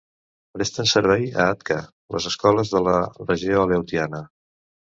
[0.55, 1.77] Presten servei a Atka
[2.15, 2.97] les escoles de la
[3.31, 4.25] regió aleutiana.